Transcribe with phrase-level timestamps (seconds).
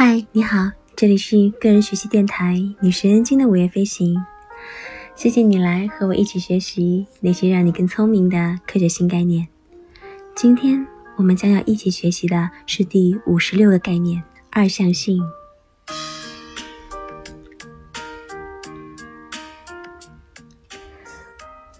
[0.00, 4.16] 嗨，你好，这里是个人学习电台女神经的午夜飞行。
[5.16, 9.48] 谢谢你来和我一起学习那些让你更聪明的科学新概念。
[10.36, 10.86] 今天
[11.16, 14.22] 我们将要一起学习的是第五十六个概念——
[14.52, 15.20] 二象性。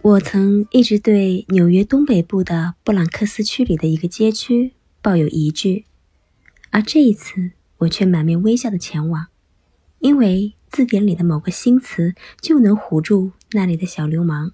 [0.03, 5.85] 我曾一直对纽约东北部的布朗克斯区里的一个街区抱有疑惧，
[6.71, 7.53] 而这一次。
[7.79, 9.29] 我却满面微笑的前往，
[9.99, 14.53] 因为字典里的某个新词就能唬住那里的小流氓。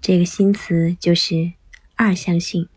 [0.00, 1.52] 这个新词就是
[1.96, 2.68] 二象性。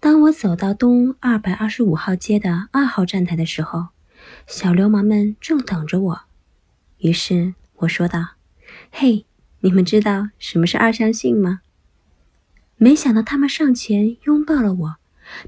[0.00, 3.88] 当我走到东二百二十五号街的二号站台的时候，
[4.46, 6.20] 小流氓们正等着我。
[6.98, 8.36] 于是我说道
[8.92, 9.26] ：“嘿，
[9.60, 11.62] 你们知道什么是二象性吗？”
[12.76, 14.96] 没想到他们上前拥抱了我，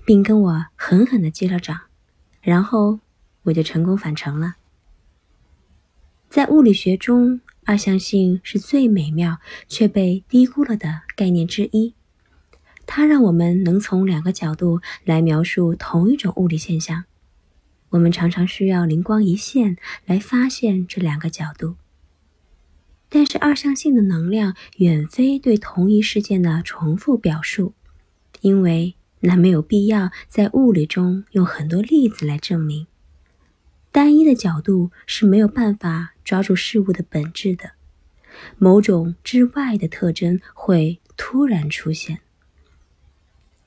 [0.05, 1.90] 并跟我狠狠的击了掌。
[2.41, 3.01] 然后
[3.43, 4.57] 我就成功返程了。
[6.29, 9.39] 在物理学中，二象性是最美妙
[9.69, 11.95] 却被低估了的概念之一。
[12.87, 17.05] 它让我们能从两个角度来描述同一种物理现象。
[17.91, 21.77] 我们常常需要灵光一现来发现这两个角度。
[23.09, 27.75] 但是二象性的能量远非对同一事件的重复表述，
[28.41, 28.95] 因为。
[29.21, 32.87] 那没有必要在物理中用很多例子来证明。
[33.93, 37.73] 单一的角度是没有办法抓住事物的本质的，
[38.57, 42.21] 某种之外的特征会突然出现。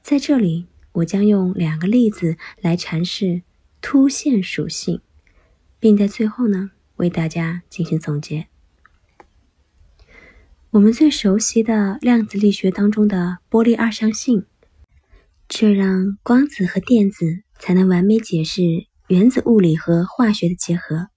[0.02, 3.42] 在这里，我将用两个例子来阐释
[3.81, 5.02] 突现属性，
[5.80, 8.48] 并在最后呢为大家进行总结。
[10.72, 14.46] 我们最熟悉的量子力学当中的波粒二象性。
[15.56, 17.28] 这让光子和电子
[17.59, 18.64] 才能完美解释
[19.08, 21.09] 原子物理和化学的结合。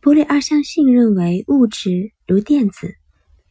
[0.00, 2.96] 波粒二象性认为，物质如电子，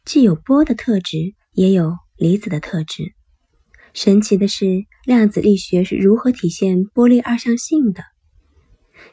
[0.04, 3.14] 既有波的特质，也有离子的特质。
[3.94, 4.66] 神奇的是，
[5.06, 8.04] 量子力学是如何体现波粒二象性的？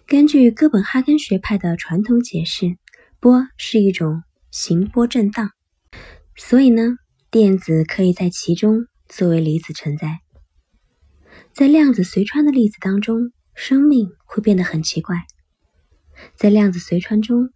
[0.05, 2.77] 根据哥本哈根学派的传统解释，
[3.21, 5.53] 波是一种行波振荡，
[6.35, 6.97] 所以呢，
[7.31, 10.26] 电子可以在其中作为离子存在。
[11.57, 15.17] 在量子随穿的例子当中，生命会变得很奇怪。
[16.35, 17.49] 在量子随穿中，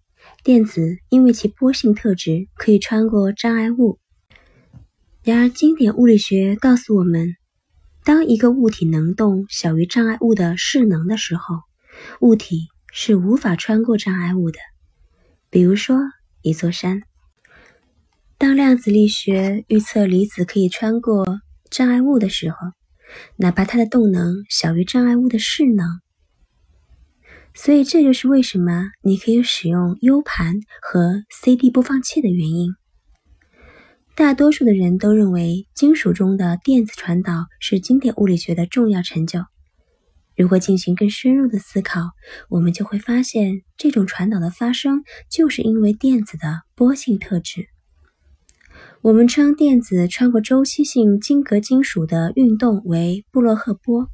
[0.43, 3.99] 电子因为其波性特质可以穿过障碍物。
[5.23, 7.37] 然而，经典物理学告诉我们，
[8.03, 11.57] 当一个物体能动小于障碍物的势能的时候，
[12.23, 14.59] 物体是无法穿过障碍物的。
[15.51, 15.99] 比如说，
[16.41, 17.03] 一座山。
[18.39, 22.57] 当量子力学预测离子可以穿过障碍物的时候，
[23.37, 26.01] 哪怕它的动能小于障碍物的势能，
[27.55, 32.75] 所以这就是为什么你可以使用 U 盘和 CD 播放器的原因。
[34.15, 39.45] 大多数的人都认为金属中的电子传导是经典物理学的重要成就。
[40.37, 42.01] 如果进行更深入的思考，
[42.49, 47.69] 我们就会发现，这种传导的发生就是因为电子的波性特质。
[49.03, 54.11] 我们称电子穿过周期性晶格金属的运动为布洛赫波。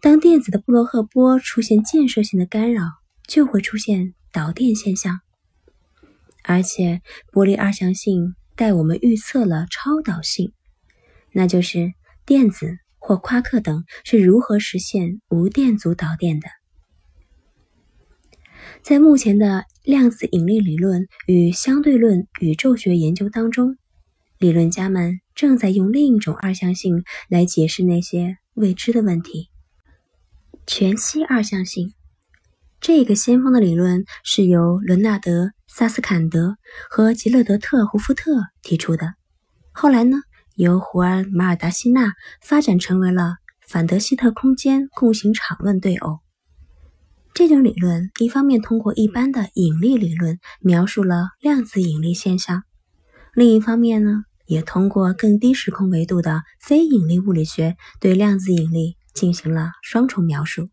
[0.00, 2.84] 当电子的布洛赫波出现建设性的干扰，
[3.28, 5.20] 就会出现导电现象。
[6.42, 10.54] 而且，波粒二象性带我们预测了超导性，
[11.32, 11.92] 那就是
[12.24, 16.48] 电子或夸克等是如何实现无电阻导电的。
[18.80, 23.76] 在目前的量子引力理论与相对论宇宙学研究当中。
[24.38, 29.50] 理论家们正在用另一种二象性来解释那些未知的问题——
[30.66, 31.94] 全息二象性。
[32.80, 36.56] 这个先锋的理论是由伦纳德·萨斯坎德
[36.90, 38.32] 和吉勒德特·胡夫特
[38.62, 39.14] 提出的，
[39.72, 40.18] 后来呢，
[40.54, 42.12] 由胡安·马尔达西纳
[42.42, 43.36] 发展成为了
[43.66, 46.20] 反德希特空间共形场论对偶。
[47.32, 52.62] 这种理论一方面通过一般的引力理论描述了量子引力现象。
[53.36, 60.70] 另一方面呢，也通过更低时空维度的非引力物理学对量子引力进行了双重描述。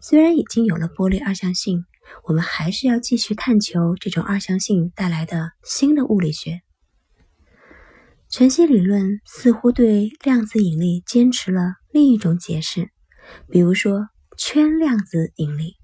[0.00, 1.84] 虽然已经有了波粒二象性，
[2.22, 6.60] 我们还是要继续探求这种二象性带来的新的物理学。
[8.28, 12.90] 全息理论似乎对量子引力坚持了另一种解释，
[13.50, 14.06] 比如说
[14.38, 15.74] 圈量子引力。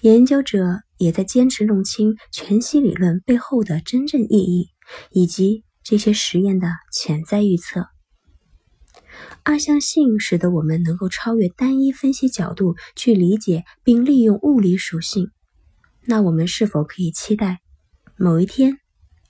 [0.00, 4.71] 研究者也在坚持弄清全息理论背后的真正意义。
[5.10, 7.88] 以及这些实验的潜在预测。
[9.42, 15.30] 二象性使得我们能够超越单一分析角度去理解并利用物理属性。
[16.04, 17.60] 那我们是否可以期待
[18.16, 18.78] 某一天，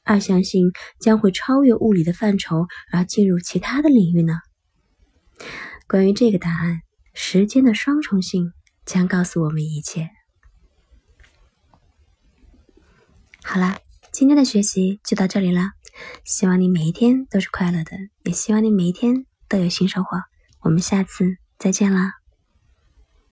[0.05, 4.35] 二象性将会超越物理的范畴而进入其他的领域呢？
[5.87, 6.81] 关于这个答案，
[7.13, 8.53] 时间的双重性
[8.85, 10.09] 将告诉我们一切。
[13.43, 13.79] 好啦，
[14.13, 15.63] 今天的学习就到这里了。
[16.23, 17.93] 希望你每一天都是快乐的，
[18.25, 20.19] 也希望你每一天都有新收获。
[20.61, 22.22] 我们下次再见了！